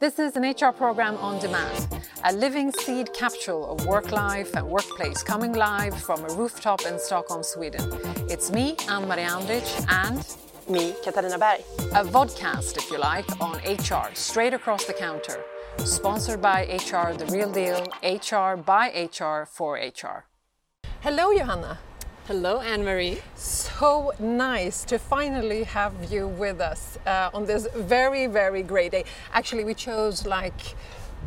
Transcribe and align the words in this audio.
This 0.00 0.20
is 0.20 0.36
an 0.36 0.44
HR 0.44 0.70
program 0.70 1.16
on 1.16 1.40
demand, 1.40 1.88
a 2.22 2.32
living 2.32 2.70
seed 2.70 3.12
capsule 3.12 3.68
of 3.68 3.84
work 3.84 4.12
life 4.12 4.54
and 4.54 4.64
workplace 4.64 5.24
coming 5.24 5.54
live 5.54 6.00
from 6.00 6.24
a 6.24 6.32
rooftop 6.34 6.82
in 6.86 7.00
Stockholm, 7.00 7.42
Sweden. 7.42 7.82
It's 8.30 8.52
me, 8.52 8.76
Anne-Marie 8.88 9.22
Andrich, 9.22 9.84
and 9.90 10.24
me, 10.70 10.94
Katarina 11.02 11.36
Berg. 11.36 11.62
A 11.96 12.04
vodcast, 12.04 12.76
if 12.76 12.88
you 12.92 12.98
like, 12.98 13.28
on 13.40 13.56
HR, 13.66 14.14
straight 14.14 14.54
across 14.54 14.84
the 14.84 14.92
counter. 14.92 15.42
Sponsored 15.78 16.40
by 16.40 16.62
HR 16.66 17.12
The 17.14 17.26
Real 17.32 17.50
Deal, 17.50 17.84
HR 18.04 18.56
by 18.56 19.10
HR 19.10 19.46
for 19.46 19.74
HR. 19.74 20.26
Hello, 21.00 21.36
Johanna. 21.36 21.80
Hello, 22.28 22.60
Anne 22.60 22.84
Marie. 22.84 23.22
So 23.36 24.12
nice 24.18 24.84
to 24.84 24.98
finally 24.98 25.62
have 25.62 26.12
you 26.12 26.28
with 26.28 26.60
us 26.60 26.98
uh, 27.06 27.30
on 27.32 27.46
this 27.46 27.66
very, 27.74 28.26
very 28.26 28.62
great 28.62 28.92
day. 28.92 29.04
Actually, 29.32 29.64
we 29.64 29.72
chose 29.72 30.26
like 30.26 30.76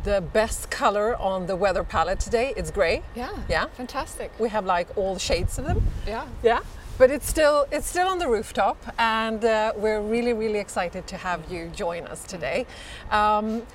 the 0.04 0.20
best 0.20 0.70
color 0.70 1.16
on 1.16 1.48
the 1.48 1.56
weather 1.56 1.82
palette 1.82 2.20
today. 2.20 2.54
It's 2.56 2.70
gray. 2.70 3.02
Yeah. 3.16 3.36
Yeah. 3.48 3.66
Fantastic. 3.76 4.30
We 4.38 4.48
have 4.50 4.64
like 4.64 4.96
all 4.96 5.18
shades 5.18 5.58
of 5.58 5.64
them. 5.64 5.82
Yeah. 6.06 6.24
Yeah. 6.40 6.60
But 6.98 7.10
it's 7.10 7.28
still 7.28 7.66
it's 7.72 7.88
still 7.88 8.06
on 8.06 8.18
the 8.18 8.28
rooftop, 8.28 8.78
and 8.96 9.44
uh, 9.44 9.72
we're 9.74 10.00
really, 10.00 10.34
really 10.34 10.60
excited 10.60 11.08
to 11.08 11.16
have 11.16 11.50
you 11.50 11.66
join 11.74 12.06
us 12.06 12.22
today. 12.22 12.64
Um, 13.10 13.66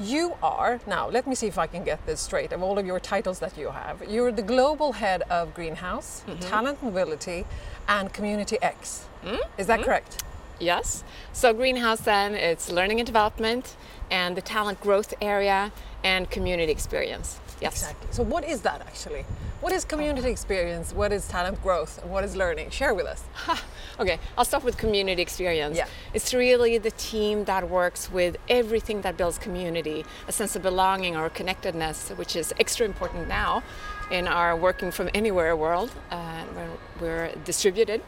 you 0.00 0.36
are, 0.42 0.80
now 0.86 1.08
let 1.08 1.26
me 1.26 1.34
see 1.34 1.46
if 1.46 1.58
I 1.58 1.66
can 1.66 1.84
get 1.84 2.04
this 2.06 2.20
straight, 2.20 2.52
of 2.52 2.62
all 2.62 2.78
of 2.78 2.86
your 2.86 3.00
titles 3.00 3.38
that 3.40 3.56
you 3.56 3.70
have. 3.70 4.02
You're 4.08 4.32
the 4.32 4.42
global 4.42 4.92
head 4.92 5.22
of 5.30 5.54
Greenhouse, 5.54 6.24
mm-hmm. 6.26 6.40
Talent 6.40 6.82
Mobility, 6.82 7.44
and 7.88 8.12
Community 8.12 8.58
X. 8.62 9.06
Mm-hmm. 9.24 9.36
Is 9.58 9.66
that 9.66 9.80
mm-hmm. 9.80 9.84
correct? 9.84 10.24
Yes. 10.58 11.04
So, 11.32 11.52
Greenhouse 11.52 12.00
then, 12.00 12.34
it's 12.34 12.70
learning 12.70 13.00
and 13.00 13.06
development, 13.06 13.76
and 14.10 14.36
the 14.36 14.42
talent 14.42 14.80
growth 14.80 15.14
area, 15.20 15.72
and 16.04 16.30
community 16.30 16.72
experience. 16.72 17.40
Yes. 17.62 17.74
Exactly. 17.74 18.08
So, 18.10 18.22
what 18.24 18.44
is 18.44 18.60
that 18.62 18.80
actually? 18.80 19.24
What 19.60 19.72
is 19.72 19.84
community 19.84 20.28
experience? 20.28 20.92
What 20.92 21.12
is 21.12 21.28
talent 21.28 21.62
growth? 21.62 22.02
And 22.02 22.10
what 22.10 22.24
is 22.24 22.34
learning? 22.34 22.70
Share 22.70 22.94
with 22.94 23.06
us. 23.06 23.22
okay, 24.00 24.18
I'll 24.36 24.44
start 24.44 24.64
with 24.64 24.76
community 24.76 25.22
experience. 25.22 25.76
Yeah. 25.76 25.86
It's 26.12 26.34
really 26.34 26.78
the 26.78 26.90
team 26.90 27.44
that 27.44 27.70
works 27.70 28.10
with 28.10 28.36
everything 28.48 29.02
that 29.02 29.16
builds 29.16 29.38
community, 29.38 30.04
a 30.26 30.32
sense 30.32 30.56
of 30.56 30.62
belonging 30.62 31.16
or 31.16 31.30
connectedness, 31.30 32.10
which 32.16 32.34
is 32.34 32.52
extra 32.58 32.84
important 32.84 33.28
now 33.28 33.62
in 34.10 34.26
our 34.26 34.56
working 34.56 34.90
from 34.90 35.08
anywhere 35.14 35.54
world 35.56 35.92
uh, 36.10 36.42
where 36.54 36.70
we're 37.00 37.32
distributed. 37.44 38.02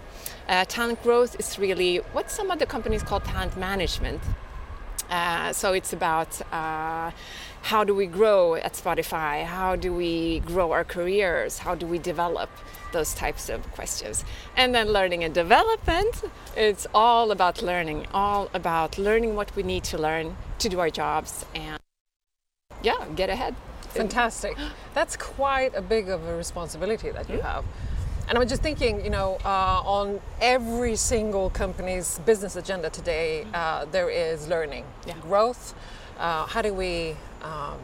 Uh, 0.49 0.65
talent 0.65 1.01
growth 1.05 1.39
is 1.39 1.59
really 1.59 1.99
what 2.13 2.31
some 2.31 2.51
other 2.51 2.67
companies 2.67 3.05
call 3.05 3.21
talent 3.21 3.57
management. 3.57 4.21
Uh, 5.11 5.53
so 5.53 5.73
it's 5.73 5.93
about 5.93 6.41
uh, 6.53 7.11
how 7.65 7.83
do 7.83 7.95
we 7.95 8.05
grow 8.05 8.57
at 8.57 8.75
Spotify? 8.75 9.43
How 9.43 9.75
do 9.75 9.91
we 9.91 10.41
grow 10.41 10.73
our 10.73 10.85
careers? 10.85 11.57
How 11.57 11.75
do 11.75 11.87
we 11.87 11.99
develop? 11.99 12.51
Those 12.93 13.15
types 13.15 13.49
of 13.49 13.61
questions. 13.73 14.23
And 14.55 14.75
then 14.75 14.93
learning 14.93 15.25
and 15.25 15.35
development, 15.35 16.25
it's 16.57 16.87
all 16.95 17.31
about 17.31 17.63
learning, 17.63 18.07
all 18.13 18.51
about 18.53 18.99
learning 18.99 19.35
what 19.35 19.57
we 19.57 19.63
need 19.63 19.83
to 19.85 19.99
learn 19.99 20.37
to 20.59 20.69
do 20.69 20.79
our 20.79 20.91
jobs 20.91 21.47
and 21.55 21.79
yeah, 22.83 23.07
get 23.17 23.31
ahead. 23.31 23.55
Fantastic. 23.89 24.57
That's 24.95 25.17
quite 25.17 25.75
a 25.75 25.83
big 25.83 26.11
of 26.11 26.23
a 26.27 26.37
responsibility 26.37 27.11
that 27.11 27.31
you 27.31 27.39
mm-hmm. 27.39 27.47
have. 27.47 27.65
And 28.29 28.39
I'm 28.39 28.47
just 28.47 28.63
thinking, 28.63 29.03
you 29.03 29.11
know, 29.11 29.39
uh, 29.45 29.83
on 29.85 30.21
every 30.41 30.97
single 30.97 31.51
company's 31.51 32.19
business 32.21 32.57
agenda 32.57 32.91
today, 32.91 33.47
uh, 33.55 33.87
there 33.87 34.11
is 34.11 34.49
learning, 34.49 34.85
yeah. 35.07 35.15
growth. 35.21 35.75
Uh, 36.19 36.47
how 36.47 36.63
do 36.63 36.73
we 36.73 37.17
um, 37.43 37.79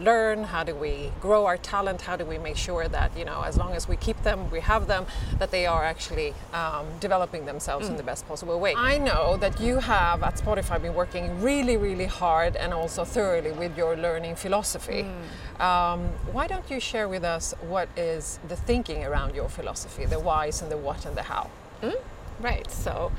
learn? 0.00 0.44
How 0.44 0.64
do 0.64 0.74
we 0.74 1.10
grow 1.20 1.46
our 1.46 1.56
talent? 1.56 2.02
How 2.02 2.16
do 2.16 2.24
we 2.24 2.38
make 2.38 2.56
sure 2.56 2.88
that 2.88 3.16
you 3.16 3.24
know, 3.24 3.42
as 3.42 3.56
long 3.56 3.72
as 3.74 3.88
we 3.88 3.96
keep 3.96 4.22
them, 4.22 4.50
we 4.50 4.60
have 4.60 4.86
them, 4.86 5.06
that 5.38 5.50
they 5.50 5.66
are 5.66 5.84
actually 5.84 6.34
um, 6.52 6.86
developing 7.00 7.46
themselves 7.46 7.86
mm. 7.86 7.90
in 7.90 7.96
the 7.96 8.02
best 8.02 8.26
possible 8.28 8.58
way? 8.60 8.74
I 8.76 8.98
know 8.98 9.36
that 9.38 9.60
you 9.60 9.78
have 9.78 10.22
at 10.22 10.36
Spotify 10.36 10.80
been 10.80 10.94
working 10.94 11.40
really, 11.40 11.76
really 11.76 12.06
hard 12.06 12.56
and 12.56 12.72
also 12.72 13.04
thoroughly 13.04 13.52
with 13.52 13.76
your 13.76 13.96
learning 13.96 14.36
philosophy. 14.36 15.04
Mm. 15.04 15.60
Um, 15.60 16.00
why 16.32 16.46
don't 16.46 16.68
you 16.70 16.80
share 16.80 17.08
with 17.08 17.24
us 17.24 17.54
what 17.68 17.88
is 17.96 18.38
the 18.48 18.56
thinking 18.56 19.04
around 19.04 19.34
your 19.34 19.48
philosophy, 19.48 20.04
the 20.04 20.20
whys 20.20 20.62
and 20.62 20.70
the 20.70 20.76
what 20.76 21.06
and 21.06 21.16
the 21.16 21.22
how? 21.22 21.50
Mm? 21.82 21.96
Right. 22.40 22.70
So, 22.70 23.10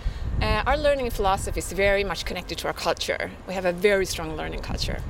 uh, 0.42 0.64
our 0.66 0.78
learning 0.78 1.10
philosophy 1.10 1.60
is 1.60 1.72
very 1.74 2.06
much 2.06 2.24
connected 2.24 2.58
to 2.60 2.68
our 2.68 2.74
culture. 2.74 3.32
We 3.48 3.54
have 3.54 3.66
a 3.66 3.74
very 3.74 4.06
strong 4.06 4.38
learning 4.38 4.62
culture. 4.62 5.02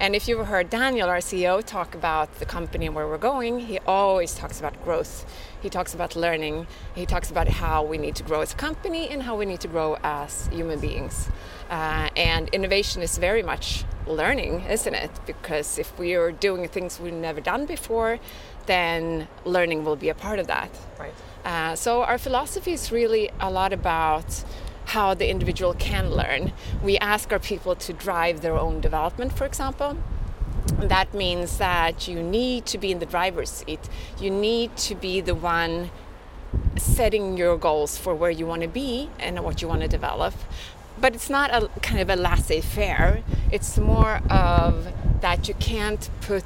And 0.00 0.16
if 0.16 0.26
you've 0.26 0.48
heard 0.48 0.70
Daniel, 0.70 1.08
our 1.08 1.18
CEO, 1.18 1.64
talk 1.64 1.94
about 1.94 2.40
the 2.40 2.44
company 2.44 2.86
and 2.86 2.96
where 2.96 3.06
we're 3.06 3.16
going, 3.16 3.60
he 3.60 3.78
always 3.86 4.34
talks 4.34 4.58
about 4.58 4.82
growth. 4.82 5.24
He 5.62 5.70
talks 5.70 5.94
about 5.94 6.16
learning. 6.16 6.66
He 6.96 7.06
talks 7.06 7.30
about 7.30 7.46
how 7.46 7.84
we 7.84 7.96
need 7.96 8.16
to 8.16 8.24
grow 8.24 8.40
as 8.40 8.52
a 8.52 8.56
company 8.56 9.08
and 9.08 9.22
how 9.22 9.36
we 9.36 9.46
need 9.46 9.60
to 9.60 9.68
grow 9.68 9.96
as 10.02 10.48
human 10.48 10.80
beings. 10.80 11.28
Uh, 11.70 12.10
and 12.16 12.48
innovation 12.48 13.02
is 13.02 13.18
very 13.18 13.44
much 13.44 13.84
learning, 14.08 14.62
isn't 14.68 14.94
it? 14.94 15.12
Because 15.26 15.78
if 15.78 15.96
we 15.96 16.14
are 16.14 16.32
doing 16.32 16.66
things 16.66 16.98
we've 16.98 17.12
never 17.12 17.40
done 17.40 17.64
before, 17.64 18.18
then 18.66 19.28
learning 19.44 19.84
will 19.84 19.96
be 19.96 20.08
a 20.08 20.14
part 20.14 20.40
of 20.40 20.48
that. 20.48 20.70
Right. 20.98 21.14
Uh, 21.44 21.76
so 21.76 22.02
our 22.02 22.18
philosophy 22.18 22.72
is 22.72 22.90
really 22.90 23.30
a 23.38 23.50
lot 23.50 23.72
about 23.72 24.44
how 24.86 25.14
the 25.14 25.28
individual 25.28 25.74
can 25.74 26.10
learn. 26.10 26.52
We 26.82 26.98
ask 26.98 27.32
our 27.32 27.38
people 27.38 27.74
to 27.76 27.92
drive 27.92 28.40
their 28.40 28.56
own 28.56 28.80
development, 28.80 29.32
for 29.32 29.44
example. 29.44 29.98
That 30.78 31.12
means 31.12 31.58
that 31.58 32.08
you 32.08 32.22
need 32.22 32.66
to 32.66 32.78
be 32.78 32.90
in 32.90 32.98
the 32.98 33.06
driver's 33.06 33.50
seat. 33.50 33.80
You 34.18 34.30
need 34.30 34.76
to 34.78 34.94
be 34.94 35.20
the 35.20 35.34
one 35.34 35.90
setting 36.76 37.36
your 37.36 37.56
goals 37.58 37.98
for 37.98 38.14
where 38.14 38.30
you 38.30 38.46
want 38.46 38.62
to 38.62 38.68
be 38.68 39.10
and 39.18 39.42
what 39.44 39.60
you 39.60 39.68
want 39.68 39.82
to 39.82 39.88
develop. 39.88 40.34
But 40.98 41.14
it's 41.14 41.28
not 41.28 41.50
a 41.50 41.68
kind 41.80 42.00
of 42.00 42.08
a 42.08 42.16
laissez 42.16 42.60
faire. 42.60 43.22
It's 43.50 43.76
more 43.78 44.20
of 44.30 44.92
that 45.20 45.48
you 45.48 45.54
can't 45.54 46.08
put 46.20 46.43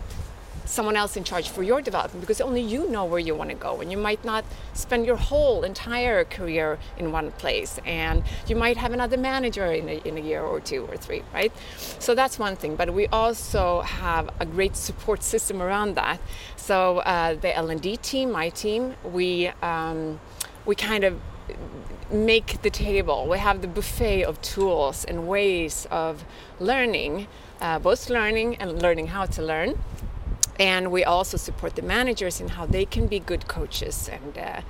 someone 0.69 0.97
else 0.97 1.17
in 1.17 1.25
charge 1.25 1.49
for 1.49 1.63
your 1.63 1.81
development 1.81 2.21
because 2.21 2.41
only 2.41 2.61
you 2.61 2.89
know 2.91 3.05
where 3.05 3.19
you 3.19 3.35
want 3.35 3.51
to 3.51 3.57
go 3.57 3.81
and 3.81 3.91
you 3.91 3.97
might 3.97 4.23
not 4.25 4.45
spend 4.75 5.07
your 5.07 5.17
whole 5.17 5.65
entire 5.65 6.25
career 6.25 6.79
in 6.99 7.11
one 7.11 7.31
place 7.33 7.81
and 7.87 8.23
you 8.47 8.55
might 8.55 8.77
have 8.77 8.93
another 8.93 9.17
manager 9.17 9.67
in 9.67 9.89
a, 9.89 9.97
in 10.07 10.19
a 10.19 10.21
year 10.21 10.43
or 10.43 10.61
two 10.61 10.87
or 10.87 10.97
three 10.97 11.23
right? 11.33 11.53
So 11.99 12.15
that's 12.15 12.39
one 12.39 12.55
thing 12.55 12.77
but 12.77 12.93
we 12.93 13.07
also 13.09 13.81
have 13.81 14.29
a 14.41 14.47
great 14.47 14.77
support 14.77 15.23
system 15.23 15.63
around 15.63 15.95
that. 15.97 16.21
So 16.57 16.99
uh, 16.99 17.35
the 17.35 17.57
l&d 17.57 17.97
team 17.99 18.31
my 18.31 18.51
team 18.51 18.95
we 19.05 19.49
um, 19.63 20.21
we 20.67 20.75
kind 20.75 21.05
of 21.05 21.19
make 22.11 22.61
the 22.63 22.71
table. 22.71 23.27
We 23.29 23.39
have 23.39 23.61
the 23.61 23.69
buffet 23.69 24.23
of 24.23 24.41
tools 24.41 25.05
and 25.05 25.27
ways 25.27 25.87
of 25.91 26.25
learning 26.59 27.27
uh, 27.61 27.79
both 27.79 28.09
learning 28.09 28.57
and 28.57 28.81
learning 28.81 29.09
how 29.09 29.27
to 29.27 29.43
learn 29.43 29.79
and 30.59 30.91
we 30.91 31.05
also 31.05 31.37
support 31.37 31.77
the 31.77 31.83
managers 31.83 32.41
in 32.41 32.49
how 32.49 32.67
they 32.67 32.85
can 32.85 33.07
be 33.07 33.19
good 33.21 33.47
coaches 33.49 34.09
and 34.09 34.39
uh, 34.39 34.61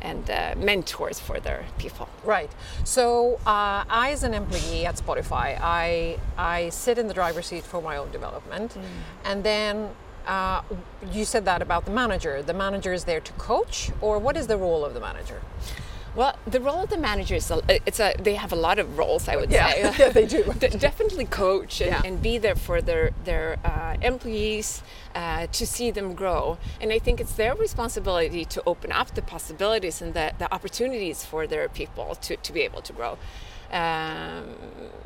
and 0.00 0.28
uh, 0.30 0.54
mentors 0.56 1.18
for 1.18 1.40
their 1.40 1.64
people. 1.78 2.08
Right. 2.24 2.50
So 2.84 3.36
uh, 3.46 3.84
I, 3.88 4.10
as 4.12 4.22
an 4.22 4.34
employee 4.34 4.84
at 4.86 4.96
Spotify, 4.96 5.58
I 5.60 6.18
I 6.36 6.68
sit 6.68 6.98
in 6.98 7.08
the 7.08 7.14
driver's 7.14 7.46
seat 7.46 7.64
for 7.64 7.80
my 7.80 7.96
own 7.96 8.10
development, 8.10 8.72
mm. 8.74 8.82
and 9.24 9.44
then. 9.44 9.90
Uh, 10.26 10.62
you 11.12 11.22
said 11.22 11.44
that 11.44 11.60
about 11.60 11.84
the 11.84 11.90
manager. 11.90 12.40
The 12.40 12.54
manager 12.54 12.94
is 12.94 13.04
there 13.04 13.20
to 13.20 13.32
coach, 13.34 13.90
or 14.00 14.18
what 14.18 14.38
is 14.38 14.46
the 14.46 14.56
role 14.56 14.82
of 14.82 14.94
the 14.94 15.00
manager? 15.00 15.42
Well, 16.14 16.38
the 16.46 16.60
role 16.60 16.82
of 16.82 16.90
the 16.90 16.96
manager 16.96 17.34
is 17.34 17.50
a, 17.50 17.60
it's 17.68 17.98
a 17.98 18.14
they 18.20 18.34
have 18.34 18.52
a 18.52 18.56
lot 18.56 18.78
of 18.78 18.96
roles 18.96 19.26
I 19.28 19.36
would 19.36 19.50
yeah. 19.50 19.70
say. 19.70 19.80
yeah, 19.98 20.08
they 20.10 20.26
do. 20.26 20.44
definitely 20.88 21.24
coach 21.24 21.80
and, 21.80 21.90
yeah. 21.90 22.02
and, 22.04 22.22
be 22.22 22.38
there 22.38 22.54
for 22.54 22.80
their 22.80 23.10
their 23.24 23.58
uh, 23.64 23.96
employees 24.00 24.82
uh, 25.14 25.46
to 25.48 25.66
see 25.66 25.90
them 25.90 26.14
grow. 26.14 26.58
And 26.80 26.92
I 26.92 26.98
think 27.00 27.20
it's 27.20 27.34
their 27.34 27.54
responsibility 27.54 28.44
to 28.44 28.62
open 28.64 28.92
up 28.92 29.14
the 29.14 29.22
possibilities 29.22 30.00
and 30.00 30.14
the, 30.14 30.32
the 30.38 30.52
opportunities 30.54 31.24
for 31.24 31.46
their 31.46 31.68
people 31.68 32.14
to, 32.16 32.36
to 32.36 32.52
be 32.52 32.60
able 32.60 32.82
to 32.82 32.92
grow. 32.92 33.18
Um, 33.72 34.54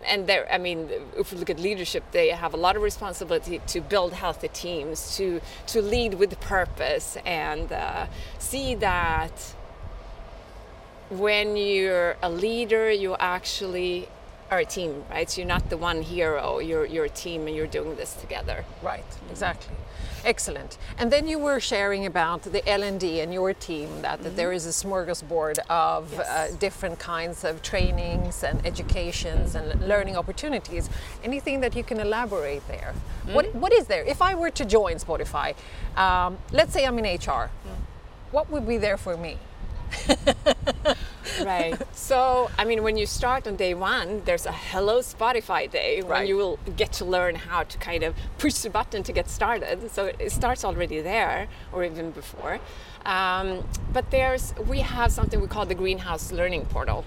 and 0.06 0.26
there, 0.26 0.46
I 0.52 0.58
mean, 0.58 0.90
if 1.16 1.32
we 1.32 1.38
look 1.38 1.48
at 1.48 1.58
leadership, 1.58 2.04
they 2.10 2.28
have 2.28 2.52
a 2.52 2.58
lot 2.58 2.76
of 2.76 2.82
responsibility 2.82 3.62
to 3.66 3.80
build 3.80 4.12
healthy 4.12 4.48
teams, 4.48 5.16
to 5.16 5.40
to 5.68 5.80
lead 5.80 6.14
with 6.14 6.38
purpose, 6.40 7.16
and 7.24 7.72
uh, 7.72 8.06
see 8.38 8.74
that 8.74 9.54
when 11.10 11.56
you're 11.56 12.16
a 12.22 12.30
leader, 12.30 12.90
you 12.90 13.16
actually 13.18 14.08
are 14.50 14.58
a 14.60 14.64
team, 14.64 15.04
right? 15.10 15.28
So 15.30 15.40
you're 15.42 15.48
not 15.48 15.68
the 15.70 15.76
one 15.76 16.02
hero. 16.02 16.58
You're 16.58 16.86
you're 16.86 17.04
a 17.04 17.10
team, 17.10 17.46
and 17.46 17.54
you're 17.56 17.66
doing 17.66 17.96
this 17.96 18.14
together. 18.14 18.64
Right. 18.82 19.04
Exactly. 19.30 19.74
Excellent. 20.24 20.78
And 20.98 21.12
then 21.12 21.28
you 21.28 21.38
were 21.38 21.60
sharing 21.60 22.04
about 22.04 22.42
the 22.42 22.68
L&D 22.68 23.20
and 23.20 23.32
your 23.32 23.54
team 23.54 24.02
that, 24.02 24.22
that 24.24 24.34
there 24.36 24.52
is 24.52 24.66
a 24.66 24.70
smorgasbord 24.70 25.58
of 25.70 26.12
Yes. 26.12 26.28
uh, 26.28 26.56
different 26.58 26.98
kinds 26.98 27.44
of 27.44 27.62
trainings 27.62 28.42
and 28.42 28.66
educations 28.66 29.54
and 29.54 29.80
learning 29.86 30.16
opportunities. 30.16 30.90
Anything 31.22 31.60
that 31.60 31.76
you 31.76 31.84
can 31.84 32.00
elaborate 32.00 32.66
there? 32.66 32.94
What, 33.32 33.54
what 33.54 33.72
is 33.72 33.86
there? 33.86 34.02
If 34.04 34.20
I 34.20 34.34
were 34.34 34.50
to 34.50 34.64
join 34.64 34.96
Spotify, 34.96 35.54
um, 35.96 36.38
let's 36.52 36.72
say 36.72 36.84
I'm 36.84 36.98
in 36.98 37.04
HR, 37.16 37.50
what 38.32 38.50
would 38.50 38.66
be 38.66 38.76
there 38.76 38.96
for 38.96 39.16
me? 39.16 39.38
right. 41.48 41.74
So, 42.08 42.50
I 42.58 42.64
mean, 42.64 42.82
when 42.86 42.96
you 42.96 43.06
start 43.06 43.46
on 43.46 43.56
day 43.56 43.74
one, 43.74 44.22
there's 44.24 44.46
a 44.46 44.52
Hello 44.70 44.96
Spotify 45.00 45.62
day 45.70 46.00
when 46.00 46.10
Right. 46.10 46.28
you 46.28 46.36
will 46.42 46.58
get 46.76 46.90
to 47.00 47.04
learn 47.04 47.34
how 47.34 47.60
to 47.72 47.76
kind 47.78 48.02
of 48.02 48.14
push 48.38 48.54
the 48.64 48.70
button 48.70 49.02
to 49.08 49.12
get 49.12 49.26
started. 49.28 49.90
So 49.90 50.00
it 50.24 50.30
starts 50.40 50.64
already 50.64 51.00
there, 51.12 51.48
or 51.72 51.84
even 51.84 52.06
before. 52.12 52.54
Um, 53.04 53.48
but 53.92 54.04
there's 54.10 54.54
we 54.72 54.78
have 54.80 55.10
something 55.18 55.38
we 55.40 55.48
call 55.56 55.66
the 55.66 55.74
Greenhouse 55.84 56.32
Learning 56.32 56.64
Portal. 56.74 57.04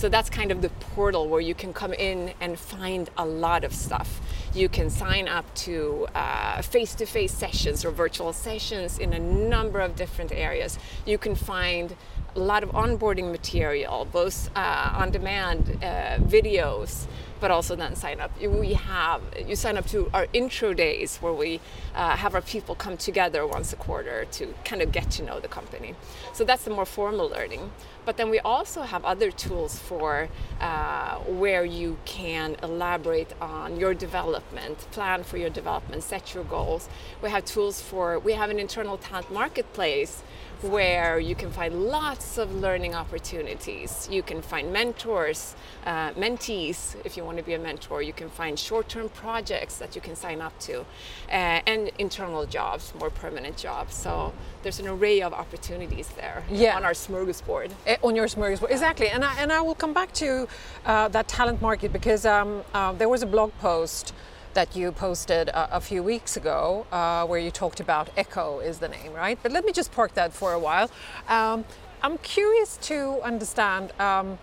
So 0.00 0.08
that's 0.08 0.30
kind 0.30 0.50
of 0.54 0.58
the 0.66 0.70
portal 0.94 1.22
where 1.32 1.40
you 1.50 1.54
can 1.62 1.72
come 1.72 1.92
in 2.10 2.18
and 2.40 2.58
find 2.58 3.04
a 3.16 3.26
lot 3.26 3.62
of 3.64 3.72
stuff. 3.86 4.20
You 4.54 4.68
can 4.68 4.88
sign 4.90 5.28
up 5.28 5.46
to 5.66 6.06
uh, 6.14 6.60
face-to-face 6.62 7.32
sessions 7.32 7.84
or 7.86 7.90
virtual 7.90 8.32
sessions 8.32 8.98
in 8.98 9.12
a 9.12 9.18
number 9.18 9.80
of 9.80 9.90
different 9.96 10.32
areas. 10.32 10.78
You 11.06 11.18
can 11.18 11.34
find 11.34 11.94
a 12.34 12.40
lot 12.40 12.62
of 12.62 12.70
onboarding 12.70 13.30
material, 13.30 14.06
both 14.10 14.50
uh, 14.56 14.92
on 14.94 15.10
demand 15.10 15.78
uh, 15.82 16.16
videos, 16.18 17.06
but 17.40 17.50
also 17.50 17.74
then 17.74 17.94
sign 17.96 18.20
up. 18.20 18.30
We 18.40 18.74
have 18.74 19.20
you 19.46 19.56
sign 19.56 19.76
up 19.76 19.86
to 19.88 20.08
our 20.14 20.28
intro 20.32 20.72
days 20.72 21.18
where 21.18 21.32
we 21.32 21.60
uh, 21.94 22.16
have 22.16 22.34
our 22.34 22.40
people 22.40 22.74
come 22.74 22.96
together 22.96 23.46
once 23.46 23.72
a 23.72 23.76
quarter 23.76 24.24
to 24.32 24.54
kind 24.64 24.80
of 24.80 24.92
get 24.92 25.10
to 25.12 25.24
know 25.24 25.40
the 25.40 25.48
company. 25.48 25.94
So 26.32 26.44
that's 26.44 26.64
the 26.64 26.70
more 26.70 26.86
formal 26.86 27.28
learning. 27.28 27.72
But 28.04 28.16
then 28.16 28.30
we 28.30 28.40
also 28.40 28.82
have 28.82 29.04
other 29.04 29.30
tools 29.30 29.78
for 29.78 30.28
uh, 30.60 31.16
where 31.18 31.64
you 31.64 31.98
can 32.04 32.56
elaborate 32.62 33.32
on 33.40 33.78
your 33.78 33.94
development, 33.94 34.78
plan 34.92 35.22
for 35.22 35.36
your 35.36 35.50
development, 35.50 36.02
set 36.02 36.34
your 36.34 36.44
goals. 36.44 36.88
We 37.22 37.30
have 37.30 37.44
tools 37.44 37.80
for, 37.80 38.18
we 38.18 38.32
have 38.32 38.50
an 38.50 38.58
internal 38.58 38.98
talent 38.98 39.32
marketplace 39.32 40.22
where 40.62 41.18
you 41.18 41.34
can 41.34 41.50
find 41.50 41.84
lots 41.86 42.38
of 42.38 42.54
learning 42.54 42.94
opportunities. 42.94 44.08
You 44.10 44.22
can 44.22 44.42
find 44.42 44.72
mentors, 44.72 45.54
uh, 45.86 46.10
mentees, 46.12 46.94
if 47.04 47.16
you 47.16 47.24
want 47.24 47.38
to 47.38 47.42
be 47.42 47.54
a 47.54 47.58
mentor. 47.58 48.02
You 48.02 48.12
can 48.12 48.30
find 48.30 48.58
short 48.58 48.88
term 48.88 49.08
projects 49.08 49.76
that 49.78 49.94
you 49.94 50.00
can 50.00 50.14
sign 50.16 50.40
up 50.40 50.58
to, 50.60 50.80
uh, 50.80 51.60
and 51.66 51.90
internal 51.98 52.46
jobs, 52.46 52.92
more 52.98 53.10
permanent 53.10 53.56
jobs. 53.56 53.94
So 53.94 54.32
there's 54.62 54.78
an 54.80 54.88
array 54.88 55.20
of 55.22 55.32
opportunities 55.32 56.08
there 56.16 56.44
Yeah. 56.50 56.76
on 56.76 56.84
our 56.84 56.92
smorgasbord. 56.92 57.70
Eh, 57.86 57.96
on 58.02 58.14
your 58.14 58.26
smorgasbord 58.26 58.70
exactly 58.70 59.08
and 59.08 59.24
I, 59.24 59.34
and 59.38 59.52
I 59.52 59.60
will 59.60 59.74
come 59.74 59.92
back 59.92 60.12
to 60.14 60.46
uh, 60.86 61.08
that 61.08 61.26
talent 61.28 61.60
market 61.60 61.92
because 61.92 62.24
um, 62.26 62.62
uh, 62.72 62.92
there 62.92 63.08
was 63.08 63.22
a 63.22 63.26
blog 63.26 63.50
post 63.60 64.12
that 64.54 64.76
you 64.76 64.92
posted 64.92 65.48
a, 65.48 65.76
a 65.76 65.80
few 65.80 66.02
weeks 66.02 66.36
ago 66.36 66.86
uh, 66.92 67.24
where 67.26 67.38
you 67.40 67.50
talked 67.50 67.80
about 67.80 68.10
echo 68.16 68.60
is 68.60 68.78
the 68.78 68.88
name 68.88 69.12
right 69.12 69.38
but 69.42 69.52
let 69.52 69.64
me 69.64 69.72
just 69.72 69.92
park 69.92 70.14
that 70.14 70.32
for 70.32 70.52
a 70.52 70.58
while 70.58 70.90
um, 71.28 71.64
i'm 72.02 72.18
curious 72.18 72.76
to 72.78 73.20
understand 73.22 73.92
um, 74.00 74.38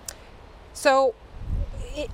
so 0.73 1.13
it, 1.95 2.09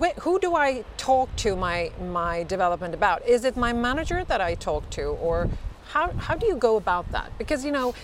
wh- 0.00 0.18
who 0.20 0.38
do 0.38 0.54
I 0.56 0.84
talk 0.96 1.34
to 1.36 1.56
my 1.56 1.92
my 2.00 2.42
development 2.44 2.94
about? 2.94 3.26
Is 3.26 3.44
it 3.44 3.56
my 3.56 3.72
manager 3.72 4.24
that 4.24 4.40
I 4.40 4.54
talk 4.54 4.88
to, 4.90 5.04
or 5.04 5.48
how 5.90 6.12
how 6.12 6.34
do 6.34 6.46
you 6.46 6.56
go 6.56 6.76
about 6.76 7.10
that? 7.12 7.36
Because 7.38 7.64
you 7.64 7.72
know, 7.72 7.94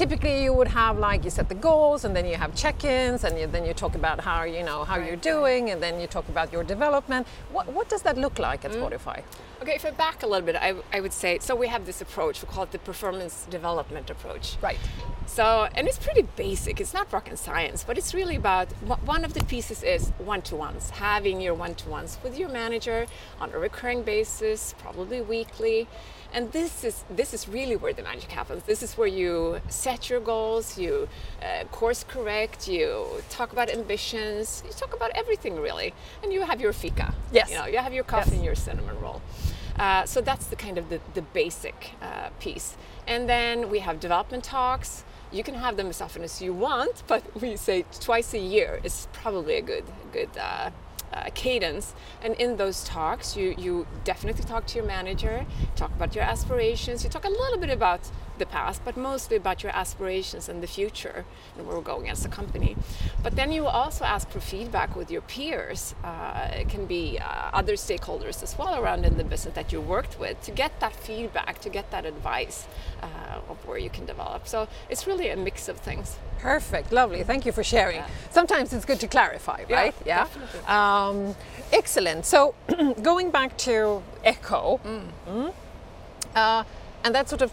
typically 0.00 0.42
you 0.44 0.52
would 0.58 0.68
have 0.68 0.98
like 0.98 1.24
you 1.26 1.30
set 1.38 1.48
the 1.50 1.60
goals, 1.68 2.04
and 2.06 2.16
then 2.16 2.24
you 2.24 2.36
have 2.36 2.54
check-ins, 2.54 3.22
and 3.24 3.38
you, 3.38 3.46
then 3.46 3.64
you 3.68 3.74
talk 3.74 3.94
about 3.94 4.18
how 4.28 4.44
you 4.44 4.62
know 4.68 4.80
how 4.90 4.96
you're 4.96 5.20
Right, 5.20 5.32
doing, 5.34 5.62
and 5.70 5.82
then 5.84 6.00
you 6.00 6.06
talk 6.16 6.26
about 6.34 6.48
your 6.54 6.64
development. 6.64 7.26
What 7.52 7.66
what 7.76 7.86
does 7.92 8.02
that 8.06 8.16
look 8.24 8.38
like 8.38 8.64
at 8.64 8.70
mm. 8.72 8.80
Spotify? 8.80 9.18
Okay, 9.62 9.74
if 9.74 9.84
I 9.84 9.90
back 9.90 10.22
a 10.22 10.26
little 10.26 10.46
bit, 10.46 10.56
I, 10.56 10.74
I 10.90 11.00
would 11.00 11.12
say 11.12 11.38
so. 11.38 11.54
We 11.54 11.68
have 11.68 11.84
this 11.84 12.00
approach, 12.00 12.40
we 12.42 12.48
call 12.48 12.64
it 12.64 12.72
the 12.72 12.78
performance 12.78 13.46
development 13.50 14.08
approach. 14.08 14.56
Right. 14.62 14.78
So, 15.26 15.68
and 15.74 15.86
it's 15.86 15.98
pretty 15.98 16.22
basic. 16.34 16.80
It's 16.80 16.94
not 16.94 17.12
rocket 17.12 17.38
science, 17.38 17.84
but 17.86 17.98
it's 17.98 18.14
really 18.14 18.36
about 18.36 18.68
one- 19.06 19.24
of 19.24 19.34
the 19.34 19.44
pieces 19.44 19.82
is 19.82 20.08
one 20.18 20.40
to 20.42 20.56
ones, 20.56 20.90
having 20.90 21.40
your 21.42 21.52
one 21.54 21.74
to 21.74 21.88
ones 21.90 22.18
with 22.24 22.38
your 22.38 22.48
manager 22.48 23.06
on 23.38 23.52
a 23.52 23.58
recurring 23.58 24.02
basis, 24.02 24.74
probably 24.78 25.20
weekly. 25.20 25.86
And 26.32 26.52
this 26.52 26.84
is 26.84 27.04
this 27.10 27.34
is 27.34 27.48
really 27.48 27.74
where 27.76 27.92
the 27.92 28.02
magic 28.02 28.30
happens. 28.30 28.62
This 28.62 28.82
is 28.84 28.96
where 28.96 29.08
you 29.08 29.60
set 29.68 30.08
your 30.08 30.20
goals, 30.20 30.78
you 30.78 31.08
uh, 31.42 31.64
course 31.64 32.04
correct, 32.04 32.68
you 32.68 33.04
talk 33.30 33.50
about 33.52 33.68
ambitions, 33.68 34.62
you 34.64 34.72
talk 34.72 34.94
about 34.94 35.10
everything 35.16 35.60
really, 35.60 35.92
and 36.22 36.32
you 36.32 36.42
have 36.42 36.60
your 36.60 36.72
fika. 36.72 37.12
Yes. 37.32 37.50
You 37.50 37.56
know, 37.58 37.66
you 37.66 37.78
have 37.78 37.92
your 37.92 38.04
coffee 38.04 38.30
Yes. 38.30 38.36
and 38.36 38.44
your 38.44 38.54
cinnamon 38.54 38.98
roll. 39.00 39.20
Uh, 39.80 40.04
so 40.04 40.20
that's 40.20 40.48
the 40.48 40.56
kind 40.56 40.76
of 40.76 40.90
the, 40.90 41.00
the 41.14 41.22
basic 41.22 41.92
uh, 42.02 42.28
piece. 42.38 42.76
And 43.08 43.26
then 43.26 43.70
we 43.70 43.78
have 43.78 43.98
development 43.98 44.44
talks. 44.44 45.04
You 45.32 45.42
can 45.42 45.54
have 45.54 45.78
them 45.78 45.86
as 45.86 46.02
often 46.02 46.22
as 46.22 46.42
you 46.42 46.52
want, 46.52 47.02
but 47.12 47.22
we 47.40 47.56
say 47.56 47.86
twice 47.98 48.34
a 48.34 48.38
year 48.38 48.80
is 48.84 49.08
probably 49.14 49.54
a 49.54 49.62
good 49.62 49.84
good 50.12 50.28
uh, 50.38 50.70
uh, 51.14 51.30
cadence. 51.34 51.94
And 52.22 52.34
in 52.34 52.58
those 52.58 52.84
talks, 52.84 53.38
you 53.38 53.54
you 53.56 53.86
definitely 54.04 54.44
talk 54.44 54.66
to 54.66 54.76
your 54.76 54.86
manager, 54.86 55.46
talk 55.76 55.92
about 55.92 56.14
your 56.14 56.24
aspirations. 56.24 57.02
You 57.02 57.08
talk 57.08 57.24
a 57.24 57.30
little 57.30 57.58
bit 57.58 57.70
about 57.70 58.02
the 58.40 58.46
past, 58.46 58.84
but 58.84 58.96
mostly 58.96 59.36
about 59.36 59.62
your 59.62 59.70
aspirations 59.70 60.48
and 60.48 60.60
the 60.60 60.66
future 60.66 61.24
and 61.56 61.66
where 61.66 61.76
we're 61.76 61.82
going 61.82 62.08
as 62.08 62.24
a 62.24 62.28
company. 62.28 62.76
But 63.22 63.36
then 63.36 63.52
you 63.52 63.66
also 63.66 64.04
ask 64.04 64.28
for 64.28 64.40
feedback 64.40 64.96
with 64.96 65.08
your 65.12 65.20
peers. 65.20 65.94
Uh, 66.02 66.48
it 66.52 66.68
can 66.68 66.86
be 66.86 67.20
uh, 67.20 67.50
other 67.52 67.74
stakeholders 67.74 68.42
as 68.42 68.58
well 68.58 68.74
around 68.82 69.04
in 69.04 69.16
the 69.16 69.24
business 69.24 69.54
that 69.54 69.70
you 69.72 69.80
worked 69.80 70.18
with 70.18 70.42
to 70.42 70.50
get 70.50 70.72
that 70.80 70.96
feedback, 70.96 71.60
to 71.60 71.68
get 71.68 71.92
that 71.92 72.04
advice 72.04 72.66
uh, 73.02 73.52
of 73.52 73.56
where 73.66 73.78
you 73.78 73.90
can 73.90 74.06
develop. 74.06 74.48
So 74.48 74.66
it's 74.88 75.06
really 75.06 75.28
a 75.28 75.36
mix 75.36 75.68
of 75.68 75.76
things. 75.78 76.16
Perfect, 76.40 76.90
lovely. 76.90 77.22
Thank 77.22 77.44
you 77.44 77.52
for 77.52 77.62
sharing. 77.62 78.02
Sometimes 78.30 78.72
it's 78.72 78.86
good 78.86 79.00
to 79.00 79.08
clarify, 79.08 79.64
right? 79.68 79.94
Yeah. 80.06 80.24
definitely. 80.24 80.60
Um, 80.66 81.36
excellent. 81.70 82.24
So, 82.24 82.54
going 83.02 83.30
back 83.30 83.58
to 83.58 84.02
Echo, 84.24 84.80
mm, 84.82 85.52
uh, 86.34 86.64
and 87.04 87.14
that 87.14 87.28
sort 87.28 87.42
of 87.42 87.52